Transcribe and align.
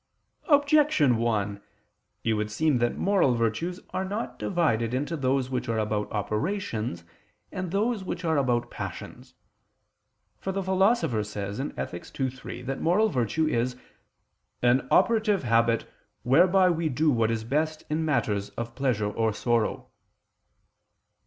Objection 0.49 1.17
1: 1.17 1.61
It 2.23 2.33
would 2.33 2.49
seem 2.49 2.79
that 2.79 2.97
moral 2.97 3.35
virtues 3.35 3.79
are 3.91 4.03
not 4.03 4.39
divided 4.39 4.95
into 4.95 5.15
those 5.15 5.51
which 5.51 5.69
are 5.69 5.77
about 5.77 6.11
operations 6.11 7.03
and 7.51 7.69
those 7.69 8.03
which 8.03 8.25
are 8.25 8.35
about 8.35 8.71
passions. 8.71 9.35
For 10.39 10.51
the 10.51 10.63
Philosopher 10.63 11.23
says 11.23 11.59
(Ethic. 11.59 12.19
ii, 12.19 12.31
3) 12.31 12.63
that 12.63 12.81
moral 12.81 13.09
virtue 13.09 13.45
is 13.47 13.77
"an 14.63 14.87
operative 14.89 15.43
habit 15.43 15.87
whereby 16.23 16.67
we 16.71 16.89
do 16.89 17.11
what 17.11 17.29
is 17.29 17.43
best 17.43 17.83
in 17.87 18.03
matters 18.03 18.49
of 18.57 18.73
pleasure 18.73 19.11
or 19.11 19.31
sorrow." 19.31 19.87